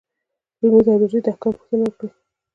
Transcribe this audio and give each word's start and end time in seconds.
لمونځ 0.61 0.87
او 0.91 0.97
روژې 1.01 1.19
د 1.23 1.27
احکامو 1.31 1.55
پوښتنه 1.57 1.83
وکړي. 1.85 2.09